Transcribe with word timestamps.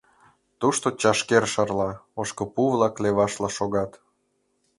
Тушто 0.59 0.87
чашкер 1.01 1.43
шарла, 1.53 1.89
ошкыпу-влак 2.21 2.95
левашла 3.03 3.49
шогат. 3.57 3.91